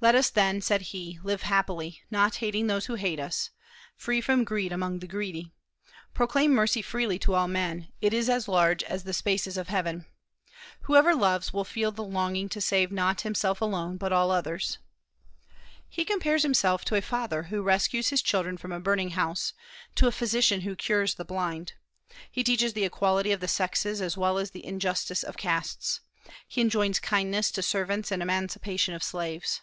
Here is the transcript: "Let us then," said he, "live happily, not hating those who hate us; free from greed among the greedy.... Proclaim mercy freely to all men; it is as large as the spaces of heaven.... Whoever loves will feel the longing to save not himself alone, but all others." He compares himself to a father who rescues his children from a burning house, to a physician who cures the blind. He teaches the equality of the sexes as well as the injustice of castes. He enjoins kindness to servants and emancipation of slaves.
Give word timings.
"Let 0.00 0.14
us 0.14 0.30
then," 0.30 0.60
said 0.60 0.82
he, 0.94 1.18
"live 1.24 1.42
happily, 1.42 2.02
not 2.08 2.36
hating 2.36 2.68
those 2.68 2.86
who 2.86 2.94
hate 2.94 3.18
us; 3.18 3.50
free 3.96 4.20
from 4.20 4.44
greed 4.44 4.70
among 4.70 5.00
the 5.00 5.08
greedy.... 5.08 5.50
Proclaim 6.14 6.52
mercy 6.52 6.82
freely 6.82 7.18
to 7.18 7.34
all 7.34 7.48
men; 7.48 7.88
it 8.00 8.14
is 8.14 8.30
as 8.30 8.46
large 8.46 8.84
as 8.84 9.02
the 9.02 9.12
spaces 9.12 9.56
of 9.56 9.66
heaven.... 9.66 10.06
Whoever 10.82 11.16
loves 11.16 11.52
will 11.52 11.64
feel 11.64 11.90
the 11.90 12.04
longing 12.04 12.48
to 12.50 12.60
save 12.60 12.92
not 12.92 13.22
himself 13.22 13.60
alone, 13.60 13.96
but 13.96 14.12
all 14.12 14.30
others." 14.30 14.78
He 15.88 16.04
compares 16.04 16.44
himself 16.44 16.84
to 16.84 16.94
a 16.94 17.02
father 17.02 17.42
who 17.50 17.60
rescues 17.62 18.10
his 18.10 18.22
children 18.22 18.56
from 18.56 18.70
a 18.70 18.78
burning 18.78 19.10
house, 19.18 19.52
to 19.96 20.06
a 20.06 20.12
physician 20.12 20.60
who 20.60 20.76
cures 20.76 21.16
the 21.16 21.24
blind. 21.24 21.72
He 22.30 22.44
teaches 22.44 22.72
the 22.72 22.84
equality 22.84 23.32
of 23.32 23.40
the 23.40 23.48
sexes 23.48 24.00
as 24.00 24.16
well 24.16 24.38
as 24.38 24.52
the 24.52 24.64
injustice 24.64 25.24
of 25.24 25.36
castes. 25.36 26.02
He 26.46 26.60
enjoins 26.60 27.00
kindness 27.00 27.50
to 27.50 27.62
servants 27.64 28.12
and 28.12 28.22
emancipation 28.22 28.94
of 28.94 29.02
slaves. 29.02 29.60